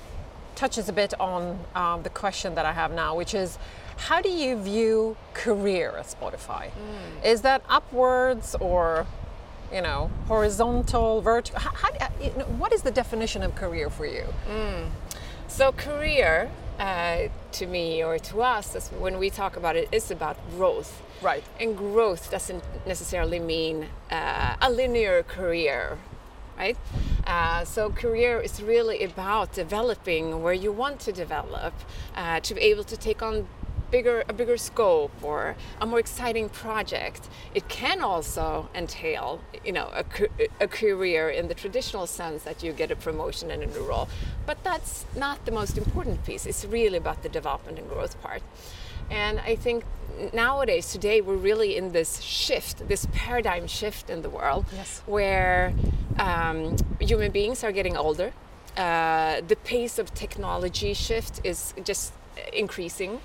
touches 0.58 0.90
a 0.90 0.94
bit 0.94 1.14
on 1.20 1.60
um, 1.76 2.04
the 2.04 2.10
question 2.10 2.56
that 2.56 2.66
I 2.66 2.74
have 2.74 2.92
now, 2.92 3.16
which 3.16 3.34
is 3.34 3.58
how 3.96 4.22
do 4.22 4.30
you 4.30 4.58
view 4.58 5.16
career 5.34 5.96
at 5.98 6.08
Spotify? 6.08 6.72
Is 7.24 7.42
that 7.44 7.62
upwards 7.70 8.56
or 8.60 9.08
you 9.72 9.82
know, 9.82 10.10
horizontal, 10.28 11.22
vertical? 11.22 11.60
How, 11.60 11.72
how, 11.72 11.90
uh, 12.00 12.10
you 12.22 12.32
know, 12.38 12.46
what 12.58 12.72
is 12.74 12.82
the 12.82 12.92
definition 12.92 13.44
of 13.44 13.56
career 13.56 13.90
for 13.90 14.06
you? 14.06 14.26
So 15.48 15.72
career, 15.72 16.50
uh, 16.80 17.24
to 17.54 17.66
me 17.66 18.04
or 18.04 18.18
to 18.20 18.42
us, 18.42 18.90
when 19.00 19.18
we 19.18 19.30
talk 19.30 19.58
about 19.58 19.76
it, 19.76 19.90
is 19.92 20.12
about 20.12 20.38
growth. 20.52 21.02
Right. 21.22 21.44
And 21.60 21.76
growth 21.78 22.32
doesn't 22.32 22.64
necessarily 22.86 23.40
mean 23.40 23.88
uh, 24.12 24.56
a 24.62 24.72
linear 24.72 25.24
career, 25.24 25.98
right? 26.58 26.78
Uh, 27.28 27.66
so 27.66 27.90
career 27.90 28.40
is 28.40 28.62
really 28.64 29.04
about 29.04 29.52
developing 29.54 30.42
where 30.42 30.54
you 30.54 30.72
want 30.72 30.98
to 31.02 31.12
develop, 31.12 31.74
uh, 32.16 32.40
to 32.40 32.56
be 32.56 32.62
able 32.62 32.86
to 32.86 32.96
take 32.96 33.22
on 33.22 33.48
bigger 33.92 34.24
a 34.28 34.34
bigger 34.34 34.58
scope 34.58 35.12
or 35.22 35.56
a 35.80 35.86
more 35.86 36.00
exciting 36.00 36.50
project. 36.50 37.30
It 37.54 37.70
can 37.70 38.02
also 38.02 38.70
entail, 38.76 39.42
you 39.64 39.72
know, 39.72 39.90
a, 39.94 40.04
a 40.60 40.68
career 40.68 41.30
in 41.30 41.48
the 41.48 41.54
traditional 41.54 42.06
sense 42.08 42.44
that 42.44 42.64
you 42.64 42.74
get 42.74 42.92
a 42.92 42.96
promotion 42.98 43.50
and 43.52 43.64
a 43.64 43.66
new 43.68 43.84
role. 43.84 44.10
But 44.46 44.62
that's 44.64 45.06
not 45.16 45.46
the 45.46 45.52
most 45.52 45.78
important 45.78 46.26
piece. 46.26 46.46
It's 46.46 46.66
really 46.66 46.98
about 46.98 47.24
the 47.24 47.30
development 47.30 47.80
and 47.80 47.88
growth 47.90 48.22
part. 48.22 48.42
And 49.10 49.40
I 49.40 49.56
think 49.56 49.86
nowadays, 50.34 50.92
today, 50.92 51.22
we're 51.22 51.36
really 51.36 51.78
in 51.78 51.94
this 51.94 52.20
shift, 52.22 52.90
this 52.90 53.08
paradigm 53.14 53.68
shift 53.68 54.10
in 54.10 54.22
the 54.22 54.30
world, 54.30 54.66
Yes. 54.74 55.02
where 55.06 55.74
um, 56.20 56.76
human 57.00 57.32
beings 57.32 57.64
are 57.64 57.72
getting 57.72 57.98
older. 57.98 58.34
Uh, 58.76 59.42
the 59.48 59.56
pace 59.56 59.98
of 59.98 60.14
technology 60.14 60.94
shift 60.94 61.42
is 61.44 61.74
just 61.84 62.14
increasing. 62.54 63.22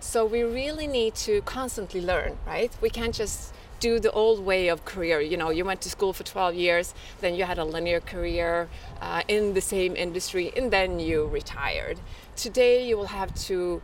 So 0.00 0.24
we 0.24 0.42
really 0.42 0.86
need 0.86 1.14
to 1.26 1.42
constantly 1.42 2.00
learn, 2.00 2.38
right? 2.46 2.72
We 2.80 2.90
can't 2.90 3.14
just 3.14 3.52
do 3.80 3.98
the 3.98 4.10
old 4.12 4.44
way 4.44 4.68
of 4.68 4.84
career. 4.84 5.20
You 5.20 5.36
know, 5.36 5.50
you 5.50 5.64
went 5.64 5.80
to 5.82 5.90
school 5.90 6.12
for 6.12 6.22
12 6.22 6.54
years, 6.54 6.94
then 7.20 7.34
you 7.34 7.44
had 7.44 7.58
a 7.58 7.64
linear 7.64 8.00
career 8.00 8.68
uh, 9.00 9.22
in 9.28 9.54
the 9.54 9.60
same 9.60 9.96
industry, 9.96 10.52
and 10.56 10.70
then 10.70 11.00
you 11.00 11.26
retired. 11.26 11.98
Today, 12.36 12.86
you 12.86 12.96
will 12.96 13.06
have 13.06 13.34
to 13.46 13.82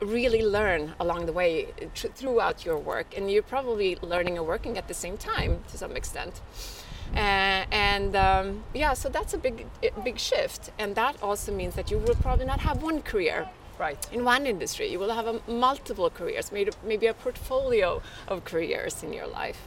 really 0.00 0.42
learn 0.42 0.94
along 0.98 1.26
the 1.26 1.32
way 1.32 1.68
throughout 1.94 2.64
your 2.64 2.78
work, 2.78 3.16
and 3.16 3.30
you're 3.30 3.42
probably 3.42 3.96
learning 4.02 4.38
and 4.38 4.46
working 4.46 4.76
at 4.78 4.88
the 4.88 4.94
same 4.94 5.16
time 5.16 5.60
to 5.70 5.78
some 5.78 5.94
extent. 5.94 6.40
Uh, 7.14 7.64
and 7.70 8.16
um, 8.16 8.62
yeah, 8.74 8.94
so 8.94 9.08
that's 9.08 9.34
a 9.34 9.38
big, 9.38 9.66
big 10.02 10.18
shift, 10.18 10.70
and 10.78 10.94
that 10.94 11.22
also 11.22 11.52
means 11.52 11.74
that 11.74 11.90
you 11.90 11.98
will 11.98 12.14
probably 12.16 12.46
not 12.46 12.60
have 12.60 12.82
one 12.82 13.02
career 13.02 13.48
Right. 13.78 14.06
in 14.12 14.24
one 14.24 14.46
industry. 14.46 14.86
You 14.92 14.98
will 15.00 15.12
have 15.12 15.26
a, 15.26 15.40
multiple 15.50 16.08
careers, 16.10 16.52
maybe, 16.52 16.70
maybe 16.84 17.06
a 17.06 17.14
portfolio 17.14 18.00
of 18.28 18.44
careers 18.44 19.02
in 19.02 19.12
your 19.12 19.26
life. 19.26 19.66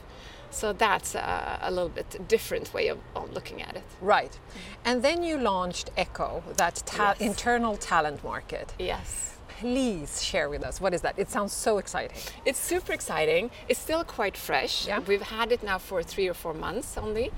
So 0.50 0.72
that's 0.72 1.14
a, 1.14 1.58
a 1.60 1.70
little 1.70 1.90
bit 1.90 2.26
different 2.28 2.72
way 2.72 2.88
of, 2.88 2.98
of, 3.14 3.32
looking 3.34 3.60
at 3.62 3.76
it. 3.76 3.82
Right. 4.00 4.38
And 4.84 5.02
then 5.02 5.22
you 5.22 5.36
launched 5.38 5.90
Echo, 5.96 6.42
that 6.56 6.82
ta- 6.86 7.14
Yes. 7.18 7.28
internal 7.28 7.76
talent 7.76 8.24
market. 8.24 8.72
Yes. 8.78 9.35
Please 9.60 10.22
share 10.22 10.50
with 10.50 10.62
us 10.62 10.80
what 10.82 10.92
is 10.92 11.00
that? 11.00 11.14
It 11.18 11.30
sounds 11.30 11.52
so 11.52 11.78
exciting. 11.78 12.16
It's 12.44 12.58
super 12.58 12.92
exciting. 12.92 13.50
It's 13.68 13.80
still 13.80 14.04
quite 14.04 14.36
fresh. 14.36 14.86
Yeah. 14.86 14.98
We've 15.00 15.22
had 15.22 15.50
it 15.50 15.62
now 15.62 15.78
for 15.78 16.02
three 16.02 16.28
or 16.28 16.34
four 16.34 16.52
months 16.52 16.98
only. 16.98 17.30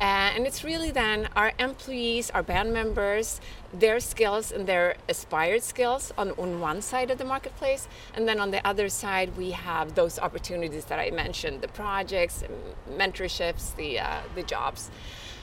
Uh, 0.00 0.30
and 0.34 0.46
it's 0.46 0.62
really 0.62 0.92
then 0.92 1.28
our 1.34 1.52
employees, 1.58 2.30
our 2.30 2.42
band 2.42 2.72
members, 2.72 3.40
their 3.72 3.98
skills 3.98 4.52
and 4.52 4.66
their 4.66 4.96
aspired 5.08 5.62
skills 5.62 6.12
on, 6.16 6.30
on 6.32 6.60
one 6.60 6.80
side 6.80 7.10
of 7.10 7.18
the 7.18 7.24
marketplace. 7.24 7.88
And 8.14 8.28
then 8.28 8.38
on 8.38 8.52
the 8.52 8.64
other 8.66 8.88
side, 8.88 9.36
we 9.36 9.50
have 9.50 9.94
those 9.96 10.18
opportunities 10.18 10.84
that 10.86 11.00
I 11.00 11.10
mentioned 11.10 11.60
the 11.60 11.68
projects, 11.68 12.44
mentorships, 12.90 13.74
the, 13.74 13.98
uh, 13.98 14.20
the 14.36 14.44
jobs. 14.44 14.90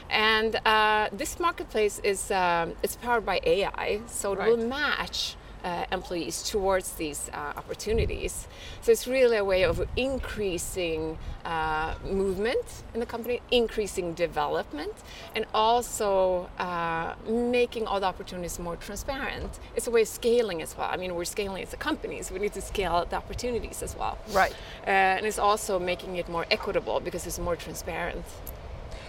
And 0.08 0.56
uh, 0.66 1.08
this 1.12 1.40
marketplace 1.40 1.98
is 2.04 2.30
um, 2.30 2.74
it's 2.82 2.96
powered 2.96 3.24
by 3.24 3.40
AI, 3.44 4.00
so 4.06 4.32
it 4.34 4.38
will 4.38 4.58
match 4.58 5.36
uh, 5.64 5.84
employees 5.92 6.42
towards 6.42 6.92
these 6.92 7.30
uh, 7.32 7.52
opportunities. 7.56 8.48
So 8.80 8.92
it's 8.92 9.06
really 9.06 9.36
a 9.36 9.44
way 9.44 9.64
of 9.64 9.86
increasing 9.96 11.18
uh, 11.44 11.94
movement 12.04 12.64
in 12.94 13.00
the 13.00 13.06
company, 13.06 13.40
increasing 13.50 14.14
development, 14.14 14.92
and 15.34 15.44
also 15.54 16.48
uh, 16.58 17.14
making 17.28 17.86
all 17.86 18.00
the 18.00 18.06
opportunities 18.06 18.58
more 18.58 18.76
transparent. 18.76 19.58
It's 19.76 19.86
a 19.86 19.90
way 19.90 20.02
of 20.02 20.08
scaling 20.08 20.62
as 20.62 20.76
well. 20.76 20.88
I 20.90 20.96
mean, 20.96 21.14
we're 21.14 21.24
scaling 21.24 21.62
as 21.62 21.72
a 21.72 21.76
company, 21.76 22.22
so 22.22 22.34
we 22.34 22.40
need 22.40 22.54
to 22.54 22.60
scale 22.60 23.06
the 23.08 23.16
opportunities 23.16 23.82
as 23.82 23.96
well. 23.96 24.18
Right. 24.32 24.52
Uh, 24.86 24.90
and 24.90 25.26
it's 25.26 25.38
also 25.38 25.78
making 25.78 26.16
it 26.16 26.28
more 26.28 26.46
equitable 26.50 27.00
because 27.00 27.26
it's 27.26 27.38
more 27.38 27.56
transparent. 27.56 28.24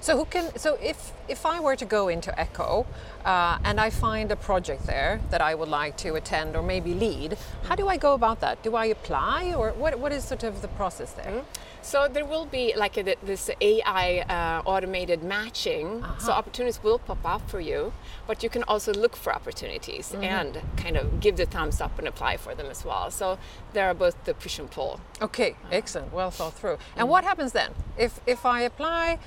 So 0.04 0.18
who 0.18 0.26
can? 0.26 0.58
So 0.58 0.78
if 0.82 1.14
if 1.30 1.46
I 1.46 1.62
were 1.62 1.78
to 1.78 1.86
go 1.86 2.10
into 2.10 2.38
Echo 2.38 2.86
uh, 3.24 3.58
and 3.64 3.80
I 3.80 3.90
find 3.90 4.34
a 4.34 4.36
project 4.36 4.86
there 4.86 5.22
that 5.30 5.40
I 5.40 5.56
would 5.56 5.70
like 5.70 5.96
to 6.04 6.16
attend 6.16 6.58
or 6.58 6.62
maybe 6.62 6.94
lead, 6.94 7.38
how 7.70 7.76
do 7.76 7.88
I 7.88 7.96
go 7.96 8.14
about 8.14 8.42
that? 8.42 8.62
Do 8.64 8.76
I 8.76 8.88
apply 8.88 9.54
or 9.54 9.72
what? 9.72 9.98
What 9.98 10.12
is 10.12 10.26
sort 10.26 10.44
of 10.44 10.62
the 10.62 10.68
process 10.68 11.14
there? 11.14 11.44
So 11.84 12.08
there 12.08 12.26
will 12.26 12.46
be 12.46 12.74
like 12.76 12.98
a, 12.98 13.16
this 13.24 13.50
AI 13.60 14.20
uh, 14.30 14.68
automated 14.68 15.22
matching. 15.22 16.02
So 16.18 16.32
uh-huh. 16.32 16.32
opportunities 16.32 16.82
will 16.82 16.98
pop 16.98 17.20
up 17.26 17.50
for 17.50 17.60
you, 17.60 17.92
but 18.26 18.42
you 18.42 18.50
can 18.50 18.64
also 18.64 18.94
look 18.94 19.16
for 19.16 19.36
opportunities 19.36 20.12
mm-hmm. 20.12 20.24
and 20.24 20.62
kind 20.78 20.96
of 20.96 21.20
give 21.20 21.36
the 21.38 21.46
thumbs 21.46 21.82
up 21.82 22.00
and 22.00 22.08
apply 22.08 22.38
for 22.38 22.56
them 22.56 22.68
as 22.68 22.86
well. 22.86 23.12
So 23.12 23.38
there 23.74 23.88
are 23.88 23.94
both 23.94 24.16
the 24.24 24.34
push 24.34 24.60
and 24.60 24.72
pull. 24.72 25.02
Okay, 25.22 25.52
uh-huh. 25.52 25.70
excellent. 25.74 26.14
Well 26.14 26.32
thought 26.32 26.54
through. 26.54 26.78
And 26.96 27.04
mm-hmm. 27.04 27.10
what 27.10 27.24
happens 27.26 27.52
then 27.52 27.72
if 27.98 28.20
if 28.26 28.46
I 28.46 28.62
apply? 28.62 29.20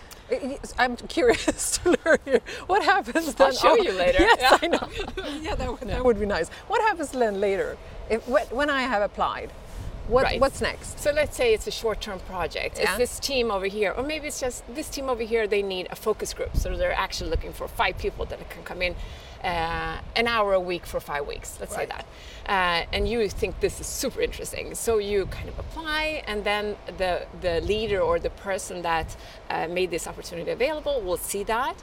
I'm 0.78 0.96
curious 0.96 1.78
to 1.78 1.96
learn 2.04 2.18
here. 2.24 2.40
What 2.66 2.82
happens 2.82 3.34
then? 3.34 3.48
I'll 3.48 3.52
show 3.52 3.72
oh, 3.72 3.76
you 3.76 3.92
later. 3.92 4.20
Yes, 4.20 4.38
Yeah. 4.40 4.58
I 4.62 4.66
know. 4.66 4.88
yeah, 5.42 5.54
that 5.54 5.70
would, 5.70 5.88
that 5.88 6.04
would 6.04 6.18
be 6.18 6.26
nice. 6.26 6.48
What 6.68 6.80
happens 6.82 7.10
then 7.10 7.40
later? 7.40 7.76
If 8.08 8.26
when 8.28 8.70
I 8.70 8.82
have 8.82 9.02
applied, 9.02 9.50
what 10.08 10.24
Right. 10.24 10.40
what's 10.40 10.60
next? 10.60 10.98
So 11.00 11.10
let's 11.10 11.36
say 11.36 11.52
it's 11.54 11.66
a 11.66 11.70
short-term 11.70 12.20
project. 12.20 12.78
Yeah. 12.78 12.84
It's 12.90 12.98
this 12.98 13.18
team 13.18 13.50
over 13.50 13.66
here, 13.66 13.92
or 13.96 14.02
maybe 14.02 14.26
it's 14.28 14.40
just 14.40 14.62
this 14.74 14.88
team 14.88 15.08
over 15.08 15.22
here. 15.22 15.46
They 15.46 15.62
need 15.62 15.88
a 15.90 15.96
focus 15.96 16.32
group, 16.34 16.56
so 16.56 16.76
they're 16.76 16.92
actually 16.92 17.30
looking 17.30 17.52
for 17.52 17.66
five 17.68 17.98
people 17.98 18.24
that 18.26 18.38
can 18.50 18.62
come 18.64 18.82
in 18.82 18.94
uh, 19.44 19.98
an 20.16 20.26
hour 20.26 20.54
a 20.54 20.60
week 20.60 20.86
for 20.86 21.00
five 21.00 21.26
weeks. 21.26 21.58
Let's 21.60 21.76
Right. 21.76 21.88
say 21.88 21.94
that, 21.96 22.04
uh, 22.48 22.86
and 22.96 23.08
you 23.08 23.28
think 23.28 23.60
this 23.60 23.80
is 23.80 23.86
super 23.86 24.20
interesting, 24.20 24.74
so 24.74 24.98
you 24.98 25.26
kind 25.26 25.48
of 25.48 25.58
apply, 25.58 26.22
and 26.26 26.44
then 26.44 26.76
the 26.98 27.26
the 27.40 27.60
leader 27.60 28.00
or 28.00 28.18
the 28.18 28.30
person 28.30 28.82
that 28.82 29.16
uh, 29.50 29.66
made 29.68 29.90
this 29.90 30.06
opportunity 30.06 30.50
available 30.50 31.00
will 31.00 31.18
see 31.18 31.44
that. 31.44 31.76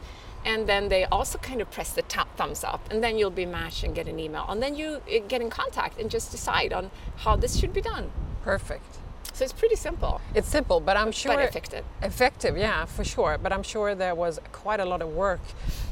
And 0.46 0.68
then 0.68 0.90
they 0.90 1.06
also 1.06 1.38
kind 1.38 1.62
of 1.62 1.72
press 1.72 1.94
the 1.94 2.02
top 2.04 2.36
thumbs 2.38 2.64
up, 2.64 2.82
and 2.92 3.04
then 3.04 3.18
you'll 3.18 3.30
be 3.30 3.46
matched 3.46 3.84
and 3.84 3.96
get 3.96 4.08
an 4.08 4.20
email. 4.20 4.46
And 4.50 4.62
then 4.62 4.76
you 4.76 5.02
uh, 5.08 5.20
get 5.28 5.42
in 5.42 5.50
contact 5.50 6.00
and 6.00 6.10
just 6.12 6.32
decide 6.32 6.74
on 6.74 6.92
how 7.18 7.36
this 7.38 7.58
should 7.58 7.74
be 7.74 7.82
done. 7.82 8.12
Perfect. 8.44 8.98
So 9.32 9.44
it's 9.44 9.54
pretty 9.54 9.76
simple, 9.78 10.22
It's 10.36 10.48
simple, 10.48 10.80
but 10.80 10.96
I'm 10.96 11.12
sure 11.12 11.34
but 11.36 11.46
effective. 11.46 11.84
Effective, 12.04 12.56
yeah, 12.56 12.86
for 12.86 13.04
sure. 13.04 13.40
But 13.42 13.52
I'm 13.52 13.64
sure 13.64 13.96
there 13.96 14.14
was 14.14 14.40
quite 14.52 14.80
a 14.80 14.86
lot 14.86 15.02
of 15.02 15.10
work 15.16 15.40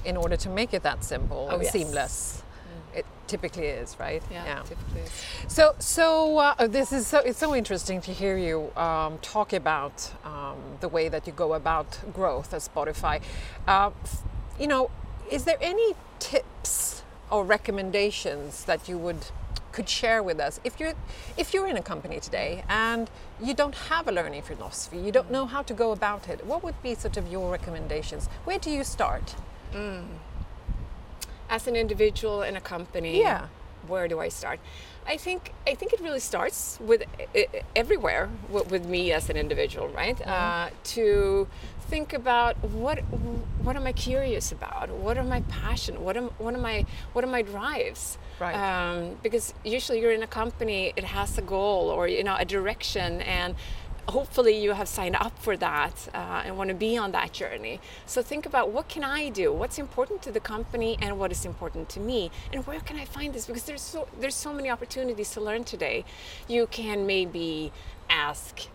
in 0.06 0.16
order 0.16 0.36
to 0.38 0.50
make 0.50 0.76
it 0.76 0.84
that 0.84 1.04
simple 1.04 1.50
and 1.50 1.58
Oh, 1.58 1.62
yes. 1.64 1.72
seamless. 1.72 2.44
It 2.94 3.06
typically 3.26 3.66
is, 3.68 3.96
right? 4.00 4.22
Yeah, 4.30 4.62
typically. 4.64 5.02
is. 5.02 5.12
So, 5.48 5.74
so 5.80 6.38
uh, 6.38 6.68
this 6.68 6.92
is 6.92 7.08
so. 7.08 7.20
It's 7.20 7.40
so 7.40 7.56
interesting 7.56 8.02
to 8.02 8.12
hear 8.12 8.38
you 8.38 8.70
um, 8.76 9.18
talk 9.22 9.54
about 9.54 10.12
um, 10.26 10.58
the 10.82 10.90
way 10.90 11.08
that 11.10 11.26
you 11.26 11.32
go 11.34 11.54
about 11.54 11.98
growth 12.14 12.54
at 12.54 12.62
Spotify. 12.62 13.22
Uh, 13.68 13.92
f- 14.04 14.24
you 14.62 14.68
know, 14.68 14.92
is 15.32 15.46
there 15.46 15.58
any 15.60 15.96
tips 16.20 17.02
or 17.32 17.44
recommendations 17.44 18.64
that 18.66 18.88
you 18.88 18.98
would 18.98 19.26
could 19.72 19.88
share 19.88 20.22
with 20.22 20.38
us 20.38 20.60
if 20.66 20.80
you're 20.80 20.94
if 21.38 21.54
you're 21.54 21.66
in 21.66 21.78
a 21.78 21.82
company 21.82 22.20
today 22.20 22.64
and 22.68 23.10
you 23.42 23.54
don't 23.54 23.76
have 23.90 24.08
a 24.08 24.12
learning 24.12 24.44
philosophy, 24.44 24.98
you 24.98 25.12
don't 25.12 25.32
know 25.32 25.46
how 25.46 25.64
to 25.64 25.74
go 25.74 25.92
about 25.92 26.30
it? 26.30 26.46
What 26.46 26.62
would 26.64 26.80
be 26.84 26.94
sort 26.94 27.18
of 27.18 27.32
your 27.32 27.52
recommendations? 27.52 28.28
Where 28.44 28.60
do 28.60 28.70
you 28.70 28.84
start? 28.84 29.36
Mm. 29.74 30.06
As 31.50 31.68
an 31.68 31.76
individual 31.76 32.44
in 32.44 32.56
a 32.56 32.62
company, 32.62 33.20
Yeah. 33.20 33.48
Where 33.88 34.08
do 34.08 34.20
I 34.20 34.30
start? 34.30 34.60
I 35.08 35.18
think 35.18 35.54
I 35.68 35.74
think 35.76 35.94
it 35.94 36.00
really 36.00 36.20
starts 36.20 36.80
with 36.80 37.04
everywhere 37.76 38.30
with, 38.50 38.70
with 38.72 38.86
me 38.86 39.12
as 39.12 39.30
an 39.30 39.38
individual, 39.38 39.88
right? 39.90 40.20
Uh, 40.26 40.70
to 40.96 41.48
think 41.92 42.14
about 42.14 42.56
what 42.64 43.00
what 43.64 43.76
am 43.76 43.86
I 43.86 43.92
curious 43.92 44.52
about? 44.52 44.90
What 44.90 45.18
are 45.18 45.24
my 45.24 45.42
passion? 45.42 46.04
What 46.04 46.16
am 46.18 46.30
what 46.38 46.54
am 46.54 46.66
I 46.66 46.86
what 47.14 47.24
are 47.26 47.28
my 47.28 47.42
drives? 47.42 48.18
Right. 48.40 48.56
Um, 48.56 49.18
because 49.22 49.54
usually 49.64 50.00
you're 50.02 50.14
in 50.14 50.24
a 50.24 50.34
company, 50.42 50.94
it 50.96 51.04
has 51.04 51.38
a 51.38 51.42
goal 51.42 51.90
or 51.90 52.08
you 52.08 52.24
know 52.24 52.36
a 52.40 52.46
direction, 52.46 53.22
and 53.22 53.56
hopefully 54.12 54.56
you 54.66 54.72
have 54.74 54.88
signed 54.88 55.16
up 55.16 55.38
for 55.40 55.56
that 55.58 55.96
uh, 56.14 56.44
and 56.46 56.58
want 56.58 56.70
to 56.70 56.76
be 56.76 56.98
on 56.98 57.12
that 57.12 57.32
journey. 57.32 57.80
So 58.06 58.22
think 58.22 58.46
about 58.46 58.70
what 58.70 58.88
can 58.88 59.04
I 59.04 59.30
do? 59.30 59.52
What's 59.52 59.80
important 59.80 60.22
to 60.24 60.32
the 60.32 60.40
company 60.40 60.98
and 61.02 61.18
what 61.18 61.32
is 61.32 61.46
important 61.46 61.90
to 61.90 62.00
me? 62.00 62.32
And 62.54 62.66
where 62.68 62.82
can 62.82 62.98
I 62.98 63.06
find 63.06 63.34
this? 63.34 63.46
Because 63.46 63.64
there's 63.64 63.82
so 63.82 64.08
there's 64.20 64.36
so 64.36 64.54
many 64.54 64.70
opportunities 64.70 65.32
to 65.32 65.42
learn 65.42 65.64
today. 65.64 66.04
You 66.48 66.68
can 66.68 67.06
maybe 67.06 67.72
ask 68.10 68.68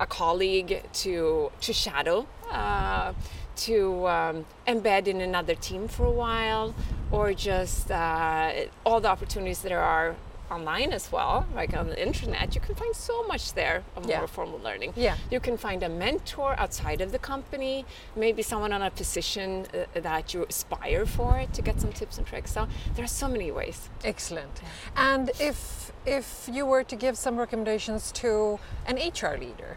a 0.00 0.06
colleague 0.06 0.82
to 1.02 1.50
to 1.60 1.72
shadow. 1.72 2.26
Uh, 2.50 3.12
to 3.58 4.06
um, 4.06 4.44
embed 4.68 5.08
in 5.08 5.20
another 5.20 5.56
team 5.56 5.88
for 5.88 6.06
a 6.06 6.12
while, 6.12 6.76
or 7.10 7.34
just 7.34 7.90
uh, 7.90 8.52
all 8.86 9.00
the 9.00 9.08
opportunities 9.08 9.62
that 9.62 9.70
there 9.70 9.80
are 9.80 10.14
online 10.50 10.92
as 10.92 11.10
well, 11.12 11.46
like 11.54 11.74
on 11.76 11.88
the 11.88 12.06
internet, 12.06 12.54
you 12.54 12.60
can 12.60 12.74
find 12.74 12.94
so 12.94 13.22
much 13.26 13.52
there 13.54 13.82
of 13.96 14.06
Yeah. 14.06 14.18
more 14.18 14.28
formal 14.28 14.58
learning. 14.60 14.92
Yeah. 14.96 15.16
You 15.30 15.40
can 15.40 15.56
find 15.56 15.82
a 15.82 15.88
mentor 15.88 16.54
outside 16.58 17.00
of 17.00 17.12
the 17.12 17.18
company, 17.18 17.84
maybe 18.16 18.42
someone 18.42 18.72
on 18.72 18.82
a 18.82 18.90
position 18.90 19.66
uh, 19.74 20.00
that 20.00 20.32
you 20.34 20.46
aspire 20.48 21.04
for 21.06 21.44
to 21.52 21.62
get 21.62 21.80
some 21.80 21.92
tips 21.92 22.18
and 22.18 22.26
tricks. 22.26 22.52
So 22.52 22.66
there 22.94 23.04
are 23.04 23.08
so 23.22 23.28
many 23.28 23.50
ways. 23.50 23.88
Excellent. 24.04 24.60
And 24.96 25.30
if 25.40 25.92
if 26.06 26.48
you 26.50 26.64
were 26.64 26.84
to 26.84 26.96
give 26.96 27.16
some 27.18 27.36
recommendations 27.36 28.10
to 28.12 28.58
an 28.86 28.96
HR 28.96 29.36
leader 29.36 29.76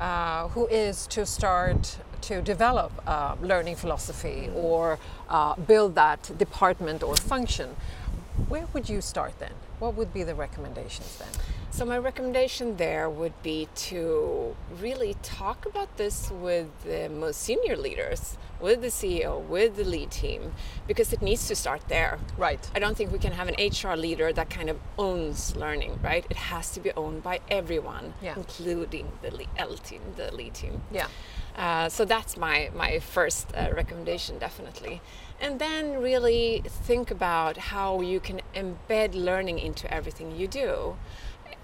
uh, 0.00 0.48
who 0.48 0.66
is 0.66 1.06
to 1.06 1.24
start 1.24 1.98
to 2.22 2.42
develop 2.42 2.92
uh, 3.06 3.34
learning 3.40 3.76
philosophy 3.76 4.50
or 4.54 4.98
uh, 5.28 5.54
build 5.56 5.94
that 5.94 6.30
department 6.38 7.02
or 7.02 7.16
function, 7.16 7.76
where 8.48 8.66
would 8.72 8.88
you 8.88 9.00
start 9.00 9.38
then? 9.38 9.52
What 9.78 9.94
would 9.94 10.12
be 10.12 10.22
the 10.22 10.34
recommendations 10.34 11.18
then? 11.18 11.28
So 11.74 11.86
my 11.86 11.96
recommendation 11.96 12.76
there 12.76 13.08
would 13.08 13.32
be 13.42 13.66
to 13.88 14.54
really 14.78 15.16
talk 15.22 15.64
about 15.64 15.96
this 15.96 16.30
with 16.30 16.66
the 16.84 17.08
most 17.08 17.40
senior 17.40 17.76
leaders, 17.78 18.36
with 18.60 18.82
the 18.82 18.88
CEO, 18.88 19.40
with 19.40 19.76
the 19.76 19.84
lead 19.84 20.10
team, 20.10 20.52
because 20.86 21.14
it 21.14 21.22
needs 21.22 21.48
to 21.48 21.56
start 21.56 21.80
there. 21.88 22.18
Right. 22.36 22.60
I 22.74 22.78
don't 22.78 22.94
think 22.94 23.10
we 23.10 23.18
can 23.18 23.32
have 23.32 23.48
an 23.48 23.54
HR 23.58 23.96
leader 23.96 24.34
that 24.34 24.50
kind 24.50 24.68
of 24.68 24.78
owns 24.98 25.56
learning, 25.56 25.98
right? 26.02 26.26
It 26.28 26.36
has 26.36 26.70
to 26.72 26.80
be 26.80 26.92
owned 26.92 27.22
by 27.22 27.40
everyone, 27.48 28.12
Yeah. 28.20 28.34
including 28.36 29.10
the 29.22 29.46
L 29.56 29.74
team, 29.78 30.02
the 30.16 30.30
lead 30.30 30.52
team. 30.52 30.82
Yeah. 30.92 31.06
Uh, 31.56 31.88
so 31.88 32.04
that's 32.04 32.36
my, 32.36 32.70
my 32.74 32.98
first 32.98 33.48
uh, 33.56 33.70
recommendation, 33.74 34.38
definitely. 34.38 35.00
And 35.40 35.58
then 35.58 36.02
really 36.02 36.62
think 36.66 37.10
about 37.10 37.56
how 37.56 38.02
you 38.02 38.20
can 38.20 38.42
embed 38.54 39.14
learning 39.14 39.58
into 39.58 39.92
everything 39.92 40.36
you 40.36 40.46
do, 40.48 40.96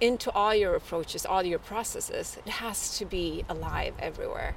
into 0.01 0.31
all 0.33 0.55
your 0.55 0.75
approaches, 0.75 1.27
all 1.27 1.43
your 1.43 1.59
processes. 1.59 2.39
It 2.45 2.51
has 2.53 2.99
to 2.99 3.05
be 3.05 3.45
alive 3.49 3.95
everywhere. 3.99 4.55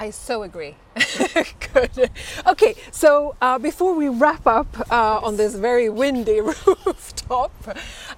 I 0.00 0.10
so 0.10 0.44
agree. 0.44 0.76
Good. 1.72 2.10
Okay, 2.46 2.76
so 2.92 3.34
uh, 3.40 3.58
before 3.58 3.94
we 3.94 4.08
wrap 4.08 4.46
up 4.46 4.68
uh, 4.92 5.18
on 5.20 5.36
this 5.36 5.56
very 5.56 5.88
windy 5.88 6.40
rooftop, 6.86 7.52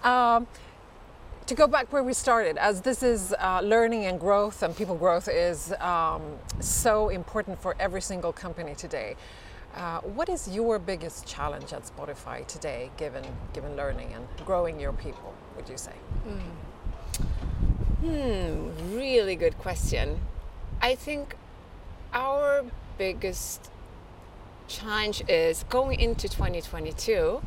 um, 0.05 0.47
to 1.47 1.55
go 1.55 1.67
back 1.67 1.93
where 1.93 2.05
we 2.05 2.13
started, 2.13 2.59
as 2.59 2.83
this 2.83 3.03
is 3.03 3.35
uh, 3.41 3.61
learning 3.65 4.05
and 4.05 4.21
growth, 4.21 4.63
and 4.63 4.77
people 4.77 4.95
growth 4.95 5.27
is 5.27 5.73
um, 5.81 6.23
so 6.61 7.09
important 7.09 7.61
for 7.61 7.75
every 7.81 8.03
single 8.03 8.33
company 8.33 8.75
today. 8.75 9.17
Uh, 9.75 10.01
what 10.01 10.29
is 10.29 10.49
your 10.49 10.79
biggest 10.79 11.27
challenge 11.27 11.73
at 11.73 11.85
Spotify 11.85 12.47
today, 12.47 12.91
given 12.97 13.25
given 13.53 13.77
learning 13.77 14.13
and 14.15 14.27
growing 14.45 14.81
your 14.81 14.93
people? 14.93 15.33
Would 15.57 15.69
you 15.69 15.77
say? 15.77 15.93
Hmm, 18.01 18.97
really 18.97 19.37
good 19.37 19.57
question. 19.59 20.21
I 20.83 20.95
think 20.95 21.37
our 22.13 22.65
biggest 22.99 23.71
challenge 24.67 25.23
is 25.29 25.65
going 25.69 26.01
into 26.01 26.29
2022 26.29 27.41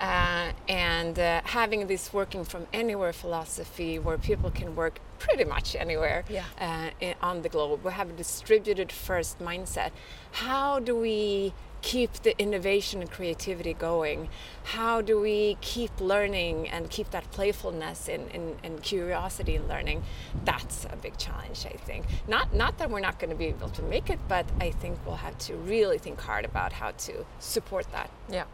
uh, 0.00 0.52
and 0.68 1.18
uh, 1.18 1.40
having 1.44 1.86
this 1.86 2.12
working 2.12 2.44
from 2.44 2.66
anywhere 2.72 3.12
philosophy 3.12 3.98
where 3.98 4.18
people 4.18 4.50
can 4.50 4.74
work 4.76 5.00
pretty 5.18 5.44
much 5.44 5.74
anywhere 5.76 6.24
Yeah. 6.28 6.44
uh, 6.60 6.90
i- 7.00 7.16
on 7.22 7.42
the 7.42 7.48
globe. 7.48 7.84
We 7.84 7.92
have 7.92 8.10
a 8.10 8.12
distributed 8.12 8.92
first 8.92 9.38
mindset. 9.38 9.90
How 10.32 10.78
do 10.80 10.94
we 10.96 11.54
keep 11.82 12.12
the 12.24 12.36
innovation 12.38 13.00
and 13.00 13.10
creativity 13.10 13.72
going? 13.72 14.28
How 14.64 15.00
do 15.00 15.20
we 15.20 15.56
keep 15.60 15.92
learning 16.00 16.68
and 16.68 16.90
keep 16.90 17.10
that 17.12 17.30
playfulness 17.30 18.08
and, 18.08 18.28
and, 18.32 18.56
and 18.64 18.82
curiosity 18.82 19.54
in 19.54 19.68
learning? 19.68 20.02
That's 20.44 20.84
a 20.90 20.96
big 20.96 21.16
challenge, 21.16 21.64
I 21.64 21.76
think. 21.76 22.04
Not, 22.26 22.52
not 22.54 22.76
that 22.78 22.90
we're 22.90 23.00
not 23.00 23.18
going 23.20 23.30
to 23.30 23.36
be 23.36 23.46
able 23.46 23.68
to 23.70 23.82
make 23.82 24.10
it, 24.10 24.18
but 24.28 24.46
I 24.60 24.70
think 24.72 24.98
we'll 25.06 25.16
have 25.16 25.38
to 25.46 25.54
really 25.54 25.98
think 25.98 26.20
hard 26.20 26.44
about 26.44 26.72
how 26.72 26.90
to 26.90 27.24
support 27.38 27.90
that. 27.92 28.10
Yeah. 28.28 28.44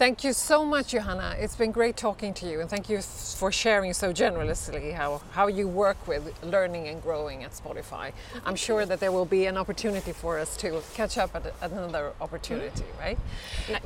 Thank 0.00 0.24
you 0.24 0.32
so 0.32 0.64
much, 0.64 0.92
Johanna. 0.92 1.36
It's 1.38 1.56
been 1.56 1.72
great 1.72 1.94
talking 1.94 2.32
to 2.32 2.48
you, 2.48 2.60
and 2.62 2.70
thank 2.70 2.88
you 2.88 3.02
for 3.02 3.52
sharing 3.52 3.92
so 3.92 4.14
generously 4.14 4.92
how, 4.92 5.20
how 5.32 5.46
you 5.46 5.68
work 5.68 6.08
with 6.08 6.42
learning 6.42 6.88
and 6.88 7.02
growing 7.02 7.44
at 7.44 7.50
Spotify. 7.50 8.14
I'm 8.46 8.56
sure 8.56 8.86
that 8.86 8.98
there 8.98 9.12
will 9.12 9.26
be 9.26 9.44
an 9.44 9.58
opportunity 9.58 10.12
for 10.12 10.38
us 10.38 10.56
to 10.56 10.82
catch 10.94 11.18
up 11.18 11.36
at 11.36 11.52
another 11.60 12.14
opportunity, 12.18 12.84
right? 12.98 13.18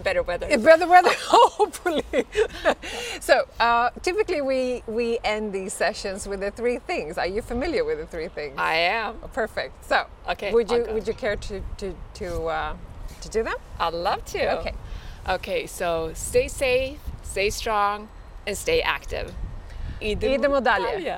Better 0.04 0.22
weather. 0.22 0.56
Better 0.56 0.86
weather, 0.86 1.10
hopefully. 1.18 2.04
so, 3.20 3.48
uh, 3.58 3.90
typically 4.00 4.40
we, 4.40 4.84
we 4.86 5.18
end 5.24 5.52
these 5.52 5.72
sessions 5.72 6.28
with 6.28 6.38
the 6.38 6.52
three 6.52 6.78
things. 6.78 7.18
Are 7.18 7.26
you 7.26 7.42
familiar 7.42 7.84
with 7.84 7.98
the 7.98 8.06
three 8.06 8.28
things? 8.28 8.54
I 8.56 8.76
am. 8.76 9.16
Perfect. 9.32 9.84
So, 9.84 10.06
Okay, 10.28 10.52
would 10.52 10.70
you 10.70 10.86
would 10.90 11.08
you 11.08 11.14
care 11.14 11.34
to 11.34 11.60
to 11.78 11.92
to 12.14 12.44
uh, 12.44 12.76
to 13.20 13.28
do 13.28 13.42
them? 13.42 13.56
I'd 13.80 13.92
love 13.92 14.24
to. 14.26 14.60
Okay. 14.60 14.74
Okay, 15.26 15.66
so 15.66 16.12
stay 16.14 16.48
safe, 16.48 16.98
stay 17.22 17.50
strong, 17.50 18.08
and 18.46 18.56
stay 18.56 18.82
active. 18.82 19.32
Idem 20.00 20.52
och 20.52 20.62
Dalje. 20.62 20.92
Dalje. 20.92 21.16